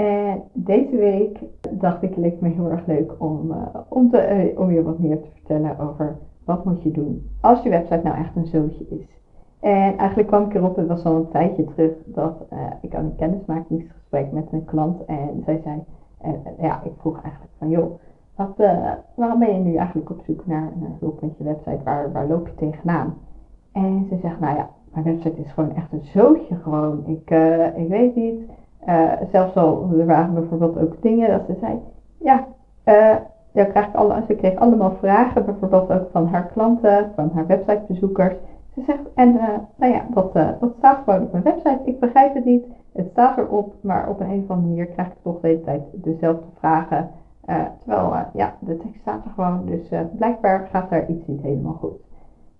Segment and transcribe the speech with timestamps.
[0.00, 1.38] En deze week
[1.70, 4.98] dacht ik, leek me heel erg leuk om, uh, om, te, uh, om je wat
[4.98, 8.86] meer te vertellen over wat moet je doen als je website nou echt een zootje
[8.88, 9.06] is.
[9.60, 13.04] En eigenlijk kwam ik erop, het was al een tijdje terug, dat uh, ik aan
[13.04, 15.84] een kennismakingsgesprek met een klant en zij zei,
[16.60, 18.00] ja, ik vroeg eigenlijk van joh,
[18.36, 18.56] wat,
[19.14, 22.28] waarom ben je nu eigenlijk op zoek naar, naar hulp met je website, waar, waar
[22.28, 23.14] loop je tegenaan?
[23.72, 27.06] En ze zegt, nou ja, mijn website is gewoon echt een zootje gewoon.
[27.06, 27.30] Ik,
[27.76, 28.40] ik weet niet,
[28.88, 31.80] uh, zelfs al, er waren bijvoorbeeld ook dingen dat ze zei,
[32.18, 32.46] ja,
[33.52, 37.46] ja krijg ik alle, ze kreeg allemaal vragen, bijvoorbeeld ook van haar klanten, van haar
[37.46, 38.34] websitebezoekers.
[38.74, 42.34] Ze zegt, en uh, nou ja, dat, dat staat gewoon op mijn website, ik begrijp
[42.34, 45.46] het niet, het staat erop, maar op een, of andere manier krijg ik toch de
[45.48, 47.10] hele tijd dezelfde vragen.
[47.78, 52.08] terwijl, ja, de tekst staat er gewoon, dus blijkbaar gaat er iets niet helemaal goed.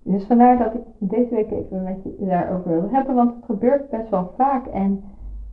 [0.03, 3.91] Dus vandaar dat ik deze week even met je daarover wil hebben, want het gebeurt
[3.91, 5.05] best wel vaak en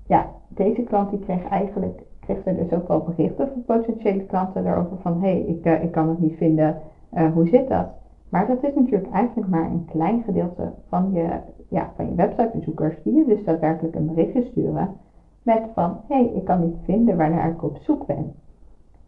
[0.08, 4.64] ja, deze klant die kreeg eigenlijk, kreeg er dus ook wel berichten van potentiële klanten
[4.64, 6.82] daarover van hé, hey, ik, uh, ik kan het niet vinden,
[7.14, 7.88] uh, hoe zit dat?
[8.30, 13.04] Maar dat is natuurlijk eigenlijk maar een klein gedeelte van je, ja, van je websitebezoekers
[13.04, 14.96] die je dus daadwerkelijk een berichtje sturen
[15.44, 18.34] met van hé, hey, ik kan niet vinden waarnaar ik op zoek ben.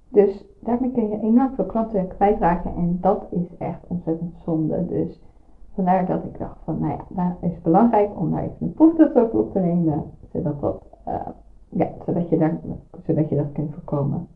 [0.10, 4.86] Dus daarmee kun je enorm veel klanten kwijtraken en dat is echt ontzettend zonde.
[4.86, 5.22] Dus
[5.74, 9.40] vandaar dat ik dacht van nou ja, daar is belangrijk om daar even een over
[9.40, 11.28] op te nemen, zodat dat uh,
[11.70, 12.60] ja, zodat je, daar,
[13.06, 14.28] zodat je dat kunt voorkomen.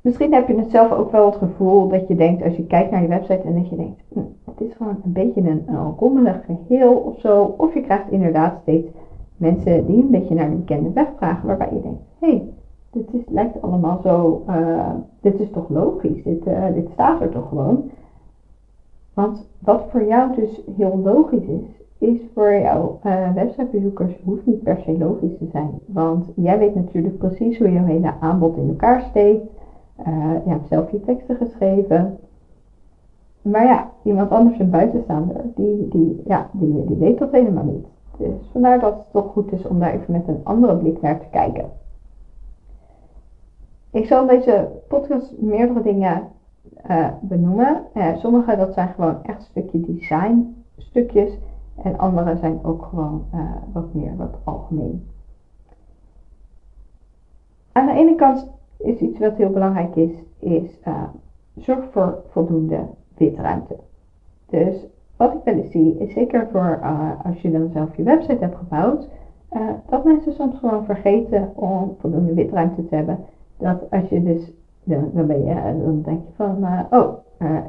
[0.00, 2.90] Misschien heb je het zelf ook wel het gevoel dat je denkt, als je kijkt
[2.90, 6.42] naar je website en dat je denkt, hm, het is gewoon een beetje een, een
[6.46, 7.54] geheel of zo.
[7.56, 8.88] Of je krijgt inderdaad steeds
[9.36, 12.48] mensen die een beetje naar de bekende weg vragen, waarbij je denkt, hé, hey,
[12.90, 14.90] dit is, lijkt allemaal zo, uh,
[15.20, 17.90] dit is toch logisch, dit, uh, dit staat er toch gewoon.
[19.14, 24.62] Want wat voor jou dus heel logisch is, is voor jouw uh, websitebezoekers hoeft niet
[24.62, 25.70] per se logisch te zijn.
[25.86, 29.46] Want jij weet natuurlijk precies hoe jouw hele aanbod in elkaar steekt.
[30.06, 32.18] Uh, je hebt zelf je teksten geschreven.
[33.42, 37.86] Maar ja, iemand anders, een buitenstaander, die, die, ja, die, die weet dat helemaal niet.
[38.18, 41.20] Dus vandaar dat het toch goed is om daar even met een andere blik naar
[41.20, 41.64] te kijken.
[43.90, 46.28] Ik zal deze podcast meerdere dingen
[46.90, 47.82] uh, benoemen.
[48.16, 51.38] sommige dat zijn gewoon echt stukje design stukjes.
[51.82, 55.08] En andere zijn ook gewoon uh, wat meer wat algemeen.
[57.72, 61.02] Aan de ene kant is iets wat heel belangrijk is, is uh,
[61.56, 62.80] zorg voor voldoende
[63.16, 63.76] witruimte.
[64.46, 64.86] Dus
[65.16, 68.44] wat ik wel eens zie, is zeker voor uh, als je dan zelf je website
[68.44, 69.08] hebt gebouwd,
[69.88, 73.18] dat mensen soms gewoon vergeten om voldoende witruimte te hebben.
[73.56, 74.52] Dat als je dus,
[74.84, 75.54] dan, dan ben je,
[75.84, 77.12] dan denk je van, oh,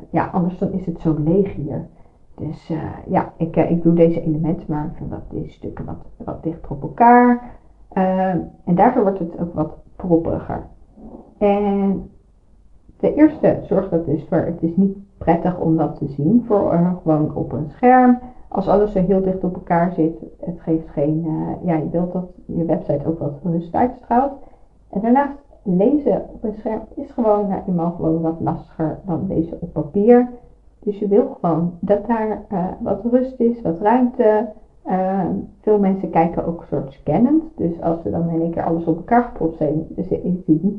[0.10, 1.88] ja, anders dan is het zo leeg hier.
[2.36, 5.96] Dus uh, ja, ik, uh, ik doe deze elementen maar vind dat deze stukken wat,
[6.18, 7.52] wat dichter op elkaar.
[7.94, 8.30] Uh,
[8.66, 10.64] en daardoor wordt het ook wat propperiger.
[11.38, 12.10] En
[13.00, 16.98] de eerste zorg dat dus voor, het is niet prettig om dat te zien voor
[17.04, 18.20] gewoon op een scherm.
[18.48, 21.26] Als alles zo heel dicht op elkaar zit, het geeft geen,
[21.64, 24.34] ja je wilt dat je website ook wat rust uitstraalt.
[24.90, 29.74] En daarnaast lezen op een scherm is gewoon nou, gewoon wat lastiger dan lezen op
[29.74, 30.30] papier.
[30.84, 34.52] Dus je wil gewoon dat daar uh, wat rust is, wat ruimte.
[34.88, 35.26] Uh,
[35.60, 37.44] veel mensen kijken ook soort scannend.
[37.56, 39.88] Dus als ze dan in één keer alles op elkaar gepropt zijn,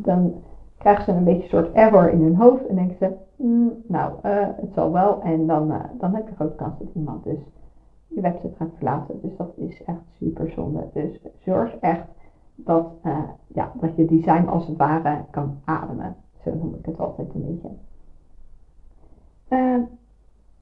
[0.03, 0.35] dan
[0.79, 2.67] krijgen ze een beetje een soort error in hun hoofd.
[2.67, 5.23] En denken ze, mm, nou, uh, het zal wel.
[5.23, 7.39] En dan, dan heb je grote kans dat iemand dus
[8.07, 9.21] je website gaat verlaten.
[9.23, 10.89] Dus dat is echt super zonde.
[10.93, 12.07] Dus zorg echt
[12.55, 12.87] dat,
[13.47, 16.17] ja, dat je design als het ware kan ademen.
[16.45, 17.69] Zo noem ik het altijd een beetje.
[19.53, 19.77] Uh,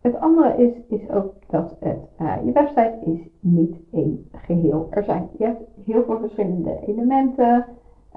[0.01, 4.87] het andere is, is ook dat het, uh, je website is niet één geheel.
[4.91, 7.65] Er zijn, je hebt heel veel verschillende elementen.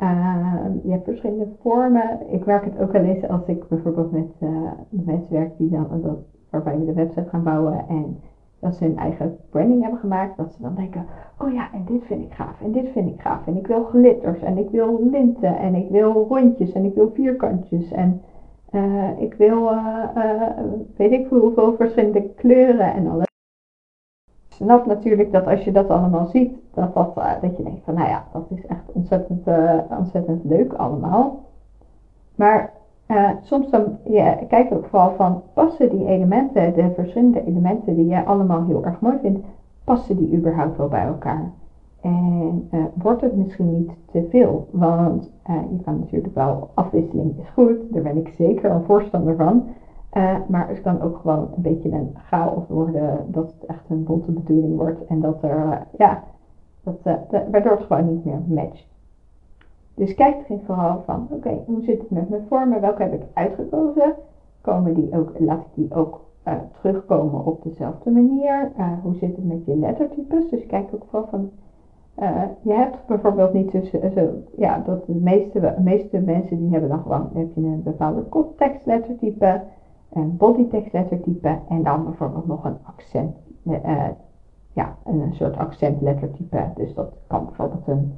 [0.02, 2.20] Uh, je hebt verschillende vormen.
[2.30, 4.40] Ik werk het ook wel eens als ik bijvoorbeeld met
[4.90, 6.18] mensen werk die dan, dat,
[6.50, 8.20] waarbij we de website gaan bouwen en
[8.60, 10.38] dat ze hun eigen branding hebben gemaakt.
[10.38, 11.06] Dat ze dan denken,
[11.40, 13.48] oh ja, en dit vind ik gaaf, en dit vind ik gaaf.
[13.48, 17.12] En ik wil glitters, en ik wil linten, en ik wil rondjes, en ik wil
[17.14, 17.92] vierkantjes.
[17.92, 18.22] En
[18.74, 20.42] uh, ik wil, uh, uh,
[20.96, 23.26] weet ik hoeveel verschillende kleuren en alles.
[24.50, 27.94] Ik snap natuurlijk dat als je dat allemaal ziet, dat, dat, dat je denkt van,
[27.94, 29.48] nou ja, dat is echt ontzettend,
[29.90, 31.44] ontzettend leuk allemaal.
[32.36, 32.74] Maar
[33.42, 33.98] soms dan
[34.48, 39.00] kijk ook vooral van, passen die elementen, de verschillende elementen die jij allemaal heel erg
[39.00, 39.46] mooi vindt,
[39.84, 41.52] passen die überhaupt wel bij elkaar?
[42.04, 44.68] En uh, wordt het misschien niet te veel?
[44.72, 49.36] Want uh, je kan natuurlijk wel, afwisseling is goed, daar ben ik zeker een voorstander
[49.36, 49.64] van.
[50.14, 54.04] Uh, maar het kan ook gewoon een beetje een chaos worden, dat het echt een
[54.04, 56.24] bonte bedoeling wordt en dat er, ja,
[56.84, 56.98] dat,
[57.52, 58.88] waardoor het gewoon niet meer matcht.
[59.96, 62.82] Dus kijk erin vooral van, oké, hoe zit het met mijn vormen?
[62.82, 64.16] Welke heb ik uitgekozen?
[64.62, 66.22] Komen die ook, laat ik die ook
[66.82, 68.72] terugkomen op dezelfde manier?
[69.04, 70.50] Hoe zit het met je lettertypes?
[70.50, 71.50] Dus kijk ook vooral van,
[72.20, 76.90] uh, je hebt bijvoorbeeld niet tussen, zo, ja, dat de meeste, meeste mensen die hebben
[76.90, 78.24] dan gewoon, heb je een bepaalde
[78.86, 79.62] lettertype,
[80.14, 80.38] een
[80.92, 83.36] lettertype en dan bijvoorbeeld nog een accent,
[84.74, 86.72] ja, een soort accentlettertype.
[86.76, 88.14] Dus dat kan bijvoorbeeld een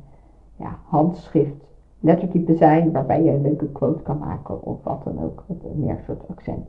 [0.56, 1.66] ja, handschrift
[2.00, 6.00] lettertype zijn waarbij je een leuke quote kan maken of wat dan ook, een meer
[6.06, 6.68] soort accent.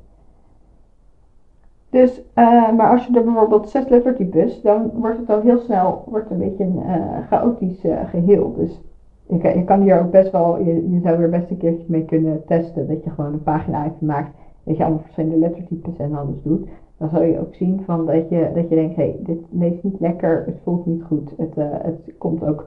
[1.90, 6.04] Dus, uh, maar als je er bijvoorbeeld zes lettertypes, dan wordt het al heel snel
[6.06, 8.54] wordt een beetje een uh, chaotisch uh, geheel.
[8.56, 8.80] Dus
[9.26, 12.44] je, je, kan hier ook best wel, je, zou er best een keertje mee kunnen
[12.46, 16.42] testen, dat je gewoon een pagina even maakt, dat je allemaal verschillende lettertypes en alles
[16.42, 16.68] doet.
[16.96, 19.82] Dan zal je ook zien van dat je, dat je denkt, hé, hey, dit leest
[19.82, 22.66] niet lekker, het voelt niet goed, het, het komt ook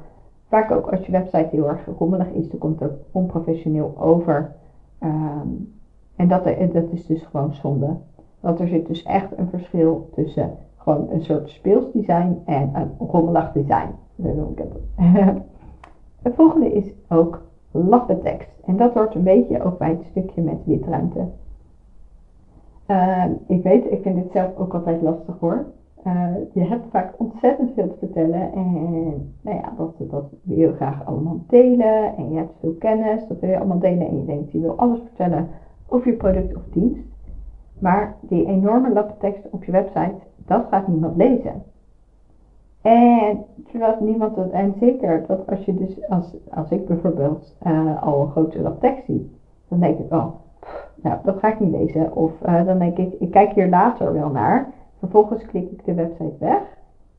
[0.50, 4.52] Vaak ook als je website heel erg rommelig is, dan komt het onprofessioneel over.
[5.04, 5.74] Um,
[6.16, 6.44] en dat,
[6.74, 7.96] dat is dus gewoon zonde.
[8.40, 13.08] Want er zit dus echt een verschil tussen gewoon een soort speels design en een
[13.08, 13.90] rommelig design.
[14.24, 14.78] Zo noem ik het.
[16.24, 17.42] het volgende is ook
[17.72, 18.60] lappentekst.
[18.66, 21.28] En dat hoort een beetje ook bij het stukje met witruimte.
[22.88, 25.66] Uh, ik weet, ik vind dit zelf ook altijd lastig hoor.
[26.08, 30.74] Uh, je hebt vaak ontzettend veel te vertellen en nou ja, dat, dat wil je
[30.74, 34.26] graag allemaal delen en je hebt veel kennis, dat wil je allemaal delen en je
[34.26, 35.48] denkt je wil alles vertellen
[35.88, 37.09] over je product of dienst.
[37.80, 40.16] Maar die enorme lappe tekst op je website,
[40.46, 41.64] dat gaat niemand lezen.
[42.82, 43.46] En
[44.00, 48.32] niemand dat, en zeker dat als je dus, als, als ik bijvoorbeeld uh, al een
[48.32, 49.32] grote lap tekst zie,
[49.68, 50.26] dan denk ik, oh,
[50.96, 52.16] nou, dat ga ik niet lezen.
[52.16, 54.74] Of uh, dan denk ik, ik kijk hier later wel naar.
[55.00, 56.62] Vervolgens klik ik de website weg.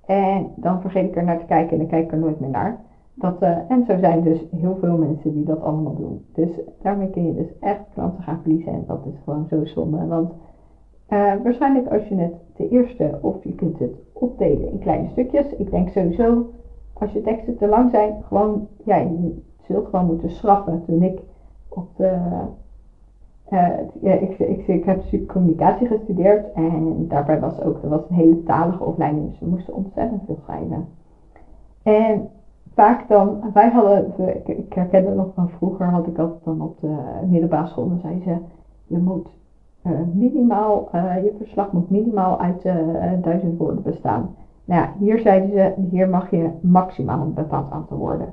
[0.06, 2.50] En dan vergeet ik er naar te kijken en dan kijk ik er nooit meer
[2.50, 2.80] naar.
[3.14, 6.24] Dat, uh, en zo zijn dus heel veel mensen die dat allemaal doen.
[6.32, 6.48] Dus
[6.82, 8.72] daarmee kun je dus echt klanten gaan verliezen.
[8.72, 10.06] En dat is gewoon zo zonde.
[10.06, 10.32] Want
[11.10, 15.54] uh, waarschijnlijk als je het de eerste of je kunt het opdelen in kleine stukjes.
[15.56, 16.50] Ik denk sowieso
[16.92, 20.82] als je teksten te lang zijn, gewoon, ja, je zult gewoon moeten schrappen.
[20.86, 21.20] Toen ik
[21.68, 22.18] op de
[23.50, 23.68] uh,
[24.00, 28.42] ja, ik, ik, ik heb communicatie gestudeerd en daarbij was ook, dat was een hele
[28.42, 30.88] talige opleiding, dus we moesten ontzettend veel schrijven.
[31.82, 32.28] En
[32.74, 36.60] vaak dan, wij hadden, ik, ik herken het nog van vroeger, had ik altijd dan
[36.62, 36.96] op de
[37.28, 38.36] middelbare school, dan zei ze,
[38.86, 39.28] je moet
[40.12, 42.62] minimaal, uh, je verslag moet minimaal uit
[43.22, 44.34] duizend woorden bestaan.
[44.64, 48.28] Nou ja, hier zeiden ze, hier mag je maximaal een bepaald aantal woorden.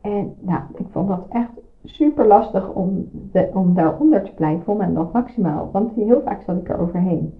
[0.00, 1.50] En nou, ik vond dat echt
[1.84, 6.56] super lastig om, de, om daaronder te blijven, en nog maximaal, want heel vaak zat
[6.56, 7.34] ik er overheen.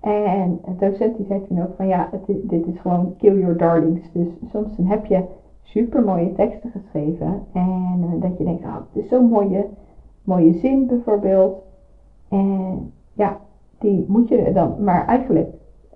[0.00, 3.56] En de docent die zei toen ook van ja, het dit is gewoon kill your
[3.56, 4.12] darlings.
[4.12, 5.24] Dus soms dan heb je
[5.62, 9.66] super mooie teksten geschreven en dat je denkt, oh, het is zo'n mooie,
[10.24, 11.62] mooie zin bijvoorbeeld.
[12.28, 12.57] En
[13.18, 13.36] ja,
[13.78, 15.48] die moet je dan, maar eigenlijk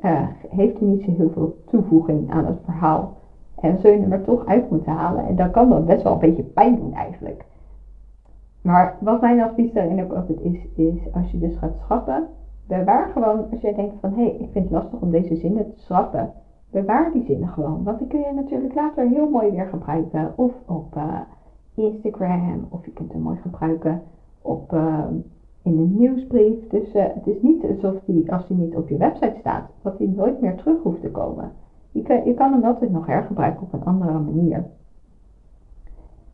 [0.04, 3.16] uh, heeft hij niet zo heel veel toevoeging aan het verhaal.
[3.60, 5.26] En zul je hem er toch uit moeten halen.
[5.26, 7.44] En dan kan dat best wel een beetje pijn doen eigenlijk.
[8.62, 12.26] Maar wat mijn advies daarin ook altijd is, is als je dus gaat schrappen,
[12.66, 15.74] bewaar gewoon, als jij denkt van hé, hey, ik vind het lastig om deze zinnen
[15.74, 16.32] te schrappen,
[16.70, 17.82] bewaar die zinnen gewoon.
[17.82, 20.32] Want die kun je natuurlijk later heel mooi weer gebruiken.
[20.36, 21.20] Of op uh,
[21.74, 24.02] Instagram, of je kunt hem mooi gebruiken
[24.42, 25.04] op, uh,
[25.62, 26.68] in een nieuwsbrief.
[26.68, 29.98] Dus uh, het is niet alsof die, als die niet op je website staat, dat
[29.98, 31.52] die nooit meer terug hoeft te komen.
[31.90, 34.64] Je kan, je kan hem altijd nog hergebruiken op een andere manier.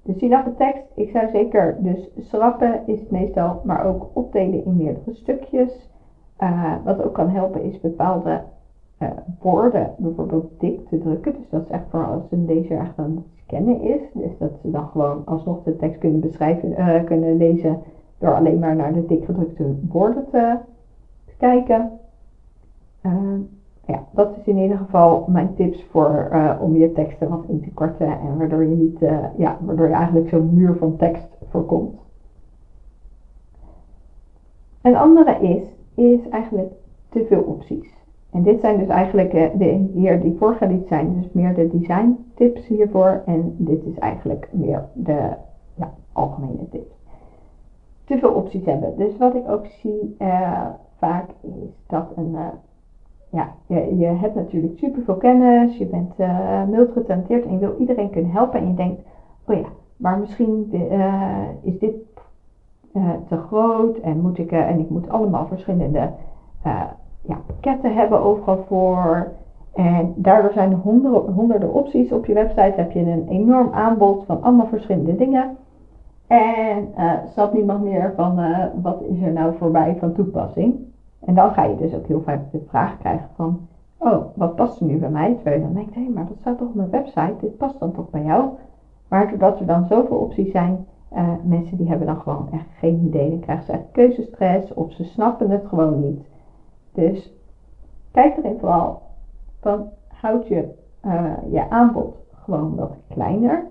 [0.02, 4.64] Dus die lappe tekst, ik zou zeker dus schrappen is het meestal, maar ook opdelen
[4.64, 5.90] in meerdere stukjes.
[6.40, 8.42] Uh, wat ook kan helpen is bepaalde
[9.02, 9.08] uh,
[9.40, 11.32] woorden bijvoorbeeld dik te drukken.
[11.32, 14.00] Dus dat is echt voor als een lezer echt aan het scannen is.
[14.12, 17.78] Dus dat ze dan gewoon alsnog de tekst kunnen beschrijven, kunnen lezen
[18.18, 20.56] door alleen maar naar de dik gedrukte woorden te,
[21.26, 21.98] te kijken
[23.88, 27.60] ja, dat is in ieder geval mijn tips voor uh, om je teksten wat in
[27.60, 31.28] te korten en waardoor je niet, uh, ja, waardoor je eigenlijk zo'n muur van tekst
[31.50, 32.00] voorkomt.
[34.82, 35.62] Een andere is,
[35.94, 36.72] is eigenlijk
[37.08, 37.96] te veel opties.
[38.30, 42.16] En dit zijn dus eigenlijk, uh, de, hier die vorige zijn dus meer de design
[42.34, 45.32] tips hiervoor en dit is eigenlijk meer de
[45.74, 46.97] ja, algemene tips.
[48.08, 48.96] Te veel opties hebben.
[48.96, 50.66] Dus wat ik ook zie uh,
[50.98, 52.46] vaak is dat een, uh,
[53.30, 58.10] ja, je, je hebt natuurlijk superveel kennis, je bent uh, multigetalenteerd en je wil iedereen
[58.10, 59.00] kunnen helpen en je denkt,
[59.46, 60.70] oh ja, maar misschien
[61.62, 61.94] is dit
[63.28, 66.10] te groot en moet ik, en ik moet allemaal verschillende
[67.22, 69.32] ja, pakketten hebben overal voor.
[69.74, 72.72] En daardoor zijn er honderden, honderden opties op je website.
[72.76, 75.56] Heb je een enorm aanbod van allemaal verschillende dingen.
[76.28, 80.74] En uh, zat niemand meer van uh, wat is er nou voorbij van toepassing.
[81.20, 84.80] En dan ga je dus ook heel vaak de vraag krijgen van, oh, wat past
[84.80, 85.34] er nu bij mij?
[85.34, 87.78] Terwijl je dan denkt, hé, hey, maar dat staat toch op mijn website, dit past
[87.78, 88.48] dan toch bij jou?
[89.08, 93.04] Maar doordat er dan zoveel opties zijn, uh, mensen die hebben dan gewoon echt geen
[93.06, 93.30] idee.
[93.30, 96.26] Dan krijgen ze echt keuzestress of ze snappen het gewoon niet.
[96.92, 97.32] Dus
[98.10, 99.02] kijk erin vooral
[99.60, 100.76] van, houd je
[101.50, 103.67] je aanbod gewoon wat kleiner.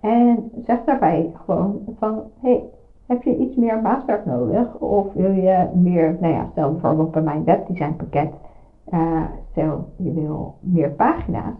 [0.00, 2.64] En zeg daarbij gewoon van, hey,
[3.06, 4.78] heb je iets meer maatwerk nodig?
[4.78, 8.32] Of wil je meer, nou ja, stel bijvoorbeeld bij mijn webdesign pakket,
[8.90, 11.54] uh, stel je wil meer pagina's.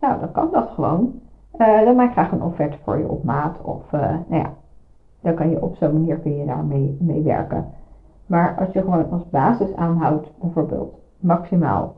[0.00, 1.20] Nou, dan kan dat gewoon.
[1.58, 3.62] Uh, dan maak ik graag een offerte voor je op maat.
[3.62, 4.52] Of, uh, nou ja,
[5.20, 7.66] dan kan je op zo'n manier kun je daarmee mee werken.
[8.26, 11.94] Maar als je gewoon als basis aanhoudt, bijvoorbeeld maximaal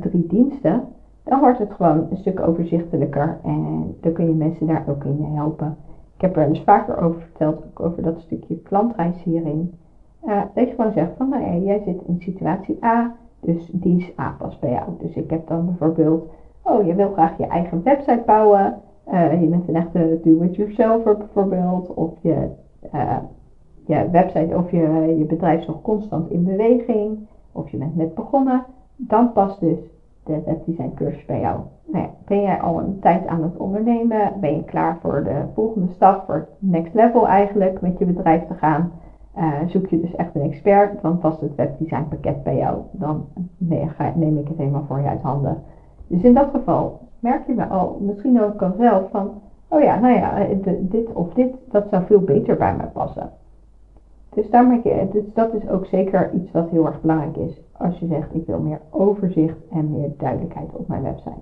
[0.00, 0.88] drie diensten,
[1.28, 5.24] dan wordt het gewoon een stuk overzichtelijker en dan kun je mensen daar ook in
[5.34, 5.76] helpen.
[6.14, 9.74] Ik heb er dus vaker over verteld, ook over dat stukje klantreis hierin.
[10.24, 14.18] Uh, dat je gewoon zegt van, nou ja, jij zit in situatie A, dus dienst
[14.18, 14.90] A past bij jou.
[14.98, 16.28] Dus ik heb dan bijvoorbeeld,
[16.62, 18.76] oh, je wil graag je eigen website bouwen.
[19.12, 22.48] Uh, je bent een echte do-it-yourselfer bijvoorbeeld, of je,
[23.86, 27.18] je website of je, je bedrijf is nog constant in beweging,
[27.52, 28.64] of je bent net begonnen.
[28.96, 29.78] Dan past dus
[30.28, 31.60] de webdesign cursus bij jou.
[31.86, 34.32] Nou ben jij al een tijd aan het ondernemen?
[34.40, 38.46] Ben je klaar voor de volgende stap, voor het next level eigenlijk, met je bedrijf
[38.46, 38.92] te gaan?
[39.36, 42.78] Uh, zoek je dus echt een expert, dan past het webdesign pakket bij jou.
[42.90, 43.26] Dan
[44.14, 45.62] neem ik het helemaal voor je uit handen.
[46.06, 49.30] Dus in dat geval merk je al, misschien ook al zelf van,
[49.68, 50.46] oh ja, nou ja,
[50.80, 53.30] dit of dit, dat zou veel beter bij mij passen.
[54.34, 58.06] Dus, daarmee, dus dat is ook zeker iets wat heel erg belangrijk is als je
[58.06, 61.40] zegt ik wil meer overzicht en meer duidelijkheid op mijn website.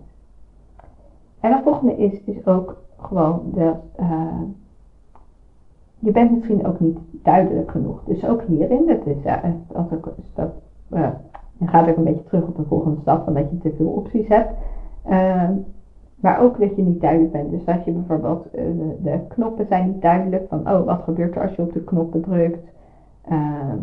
[1.41, 4.41] En het volgende is, is ook gewoon de, uh,
[5.99, 8.05] je bent misschien ook niet duidelijk genoeg.
[8.05, 9.37] Dus ook hierin, dat is, uh,
[9.73, 10.51] als ik, dat,
[11.59, 13.87] dan gaat ook een beetje terug op de volgende stap, van dat je te veel
[13.87, 14.51] opties hebt.
[16.17, 17.51] Maar ook dat je niet duidelijk bent.
[17.51, 21.43] Dus dat je bijvoorbeeld, de, de, knoppen zijn niet duidelijk van, oh, wat gebeurt er
[21.43, 22.69] als je op de knoppen drukt?
[23.29, 23.79] Ehm,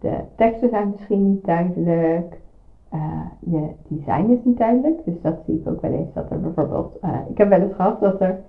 [0.00, 2.40] de teksten zijn misschien niet duidelijk.
[2.94, 5.04] Uh, je design is niet duidelijk.
[5.04, 6.12] Dus dat zie ik ook wel eens.
[6.14, 8.40] Dat er bijvoorbeeld, uh, ik heb wel eens gehad dat er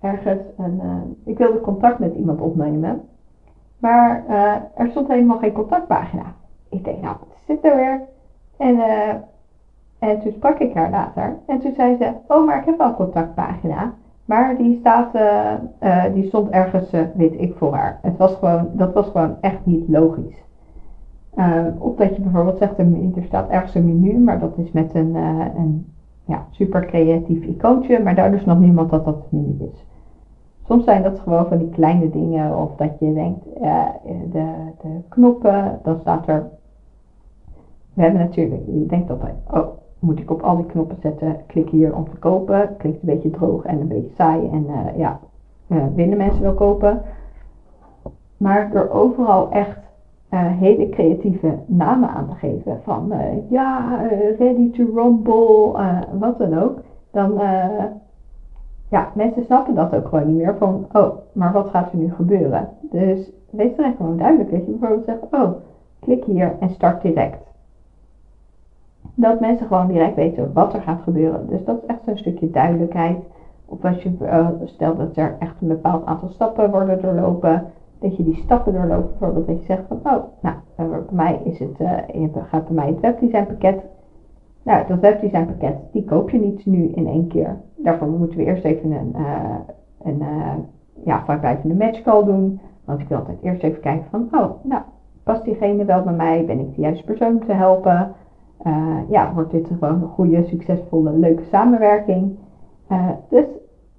[0.00, 0.80] ergens een,
[1.24, 3.00] ik wilde contact met iemand opnemen.
[3.78, 4.24] Maar
[4.74, 6.34] er stond helemaal geen contactpagina.
[6.68, 8.00] Ik denk, nou, wat zit er weer?
[8.56, 8.78] En,
[9.98, 11.38] en toen sprak ik haar later.
[11.46, 13.94] En toen zei ze, oh, maar ik heb wel een contactpagina.
[14.30, 15.12] Maar die staat,
[16.14, 17.98] die stond ergens, weet ik voor haar.
[18.02, 20.44] Het was gewoon, dat was gewoon echt niet logisch.
[21.78, 25.14] Of dat je bijvoorbeeld zegt, er staat ergens een menu, maar dat is met een,
[25.56, 25.86] een
[26.24, 29.86] ja, super creatief icoontje, maar daar is nog niemand dat dat menu is.
[30.64, 33.44] Soms zijn dat gewoon van die kleine dingen, of dat je denkt,
[34.32, 36.48] de, de knoppen, dan staat er,
[37.94, 39.66] we hebben natuurlijk, je denkt altijd, oh,
[40.00, 43.30] moet ik op al die knoppen zetten, klik hier om te kopen, klinkt een beetje
[43.30, 44.66] droog en een beetje saai en
[44.96, 45.20] ja,
[45.94, 47.02] willen mensen wel kopen.
[48.36, 49.78] Maar door overal echt
[50.30, 52.80] uh, hele creatieve namen aan te geven.
[52.82, 55.72] Van uh, ja, uh, ready to rumble,
[56.18, 56.80] wat dan ook.
[57.10, 57.32] Dan,
[58.88, 60.56] ja, mensen snappen dat ook gewoon niet meer.
[60.56, 62.68] Van, oh, maar wat gaat er nu gebeuren?
[62.80, 64.50] Dus wees er echt gewoon duidelijk.
[64.50, 65.50] Dat je bijvoorbeeld zegt, oh,
[66.00, 67.49] klik hier en start direct.
[69.20, 71.46] Dat mensen gewoon direct weten wat er gaat gebeuren.
[71.48, 73.18] Dus dat is echt zo'n stukje duidelijkheid.
[73.66, 74.12] Of als je
[74.64, 77.64] stelt dat er echt een bepaald aantal stappen worden doorlopen
[77.98, 79.08] dat je die stappen doorloopt.
[79.08, 81.76] Bijvoorbeeld dat je zegt van, oh, nou, eh, bij mij is het,
[82.12, 83.84] je gaat bij mij het webdesign pakket.
[84.62, 87.56] Nou, dat webdesign pakket, die koop je niet nu in één keer.
[87.76, 89.14] Daarvoor moeten we eerst even een,
[90.02, 90.22] een
[91.04, 92.60] ja, vrijblijvende match call doen.
[92.84, 94.82] Want ik wil altijd eerst even kijken van, oh, nou,
[95.22, 96.44] past diegene wel bij mij?
[96.44, 98.14] Ben ik de juiste persoon te helpen?
[99.08, 102.36] Ja, wordt dit gewoon een goede, succesvolle, leuke samenwerking?
[103.28, 103.44] dus,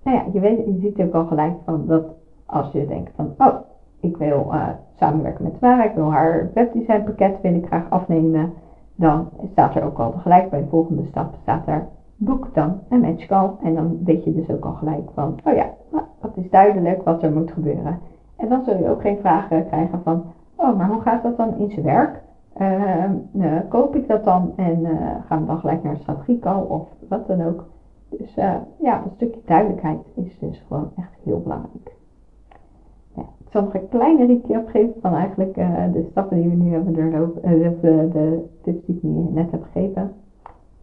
[0.04, 2.04] nou ja, je, weet, je ziet ook al gelijk van dat
[2.46, 3.56] als je denkt van, oh,
[4.00, 8.54] ik wil uh, samenwerken met Tamara, ik wil haar webdesign pakket wil ik graag afnemen,
[8.96, 13.00] dan staat er ook al gelijk bij de volgende stap, staat er boek dan een
[13.00, 13.50] matchcall.
[13.64, 15.70] En dan weet je dus ook al gelijk van, oh ja,
[16.22, 18.00] dat is duidelijk wat er moet gebeuren.
[18.38, 20.24] En dan zul je ook geen vragen krijgen van,
[20.56, 22.21] oh, maar hoe gaat dat dan in zijn werk?
[22.62, 27.28] Uh, koop ik dat dan en uh, gaan we dan gelijk naar strategiecall of wat
[27.28, 27.66] dan ook.
[28.10, 31.96] Dus uh, ja, een stukje duidelijkheid is dus gewoon echt heel belangrijk.
[33.16, 35.54] Ja, ik zal nog een kleine recap geven van eigenlijk
[35.94, 39.64] de stappen die we nu hebben doorlopen, de, de tips die ik nu net heb
[39.64, 40.12] gegeven.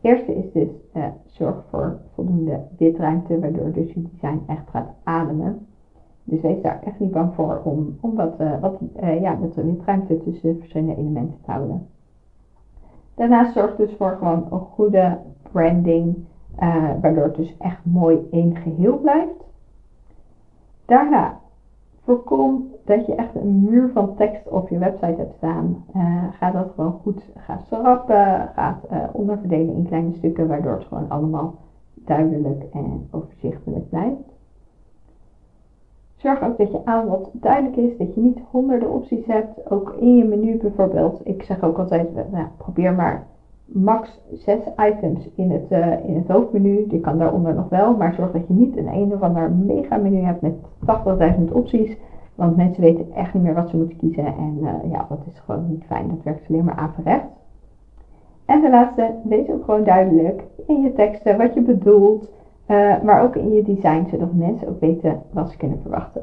[0.00, 0.68] Eerste is dus
[1.24, 5.66] zorg voor voldoende witruimte, waardoor dus je design echt gaat ademen.
[6.28, 10.18] Dus wees daar echt niet bang voor om, om wat, uh, wat uh, ja, witruimte
[10.18, 11.86] tussen verschillende elementen te houden.
[13.14, 15.18] Daarnaast zorg dus voor gewoon een goede
[15.52, 16.16] branding,
[16.62, 19.44] uh, waardoor het dus echt mooi één geheel blijft.
[20.84, 21.40] Daarna
[22.02, 25.84] voorkom dat je echt een muur van tekst op je website hebt staan.
[26.30, 31.08] ga dat gewoon goed gaan schrappen, ga het onderverdelen in kleine stukken, waardoor het gewoon
[31.08, 31.54] allemaal
[31.94, 34.27] duidelijk en overzichtelijk blijft.
[36.18, 39.70] Zorg ook dat je aanbod duidelijk is, dat je niet honderden opties hebt.
[39.70, 41.20] Ook in je menu bijvoorbeeld.
[41.24, 43.26] Ik zeg ook altijd, nou, probeer maar
[43.64, 46.86] max 6 items in het, uh, in het hoofdmenu.
[46.90, 49.96] Je kan daaronder nog wel, maar zorg dat je niet een een of ander mega
[49.96, 50.54] menu hebt met
[51.38, 51.96] 80.000 opties.
[52.34, 54.26] Want mensen weten echt niet meer wat ze moeten kiezen.
[54.26, 56.08] En uh, ja, dat is gewoon niet fijn.
[56.08, 57.26] Dat werkt alleen maar averecht.
[58.44, 62.28] En ten laatste, wees ook gewoon duidelijk in je teksten wat je bedoelt.
[62.68, 66.22] Uh, maar ook in je design, zodat mensen ook weten wat ze kunnen verwachten.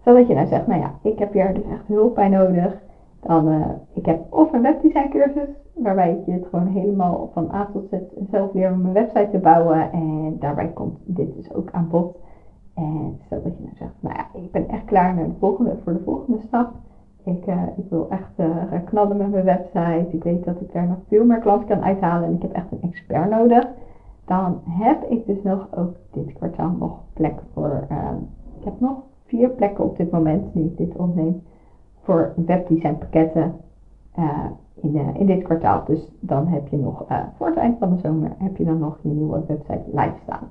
[0.00, 2.80] Stel dat je nou zegt, nou ja, ik heb hier dus echt hulp bij nodig.
[3.20, 7.50] Dan, uh, ik heb of een webdesign cursus, waarbij ik je het gewoon helemaal van
[7.52, 7.94] A tot Z
[8.30, 9.92] zelf leer om een website te bouwen.
[9.92, 12.16] En daarbij komt dit dus ook aan bod.
[12.74, 15.76] En stel dat je nou zegt, nou ja, ik ben echt klaar naar de volgende,
[15.84, 16.70] voor de volgende stap.
[17.24, 18.48] Ik, uh, ik wil echt
[18.84, 20.06] knallen met mijn website.
[20.10, 22.28] Ik weet dat ik daar nog veel meer klanten kan uithalen.
[22.28, 23.66] En ik heb echt een expert nodig
[24.32, 27.86] dan heb ik dus nog ook dit kwartaal nog plek voor.
[27.90, 28.10] Uh,
[28.58, 31.42] ik heb nog vier plekken op dit moment, nu ik dit opneem,
[32.02, 33.54] voor webdesign pakketten
[34.18, 35.84] uh, in, uh, in dit kwartaal.
[35.84, 38.78] Dus dan heb je nog uh, voor het eind van de zomer heb je dan
[38.78, 40.48] nog je nieuwe website live staan.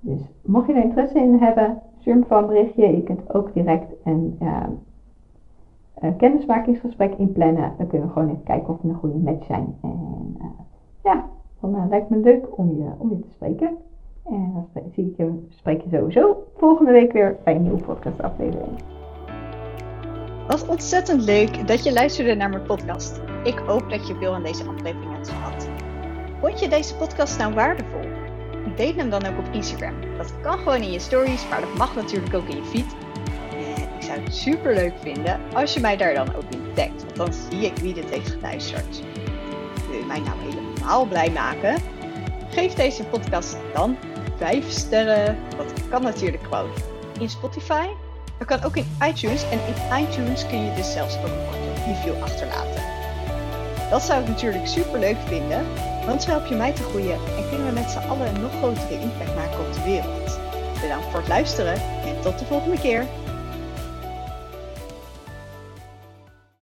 [0.00, 2.96] Dus mocht je er interesse in hebben, stuur me van berichtje.
[2.96, 4.38] Je kunt ook direct een,
[5.94, 7.72] een kennismakingsgesprek inplannen.
[7.78, 9.74] Dan kunnen we gewoon even kijken of we een goede match zijn.
[9.82, 10.36] En
[11.02, 11.24] ja,
[11.62, 13.76] dan uh, lijkt me leuk om je, om je te spreken.
[14.24, 18.82] En dan zie ik je, spreek je sowieso volgende week weer bij een nieuwe podcastaflevering.
[20.46, 23.20] Wat ontzettend leuk dat je luisterde naar mijn podcast.
[23.44, 25.68] Ik hoop dat je veel aan deze aflevering hebt gehad.
[26.40, 28.00] Vond je deze podcast nou waardevol?
[28.76, 29.94] Deel hem dan ook op Instagram.
[30.16, 32.96] Dat kan gewoon in je stories, maar dat mag natuurlijk ook in je feed.
[33.50, 37.02] En ik zou het super leuk vinden als je mij daar dan ook in tagt,
[37.04, 39.02] want dan zie ik wie dit heeft geluisterd.
[39.88, 41.82] Wil je mij nou helemaal helemaal blij maken?
[42.50, 43.96] Geef deze podcast dan
[44.36, 45.38] 5 sterren.
[45.56, 46.70] Dat kan natuurlijk gewoon
[47.18, 47.86] in Spotify.
[48.38, 49.42] Dat kan ook in iTunes.
[49.42, 52.82] En in iTunes kun je dus zelfs ook een korte review achterlaten.
[53.90, 55.66] Dat zou ik natuurlijk super leuk vinden.
[56.06, 58.52] Want zo help je mij te groeien en kunnen we met z'n allen een nog
[58.58, 60.38] grotere impact maken op de wereld.
[60.80, 63.06] Bedankt voor het luisteren en tot de volgende keer.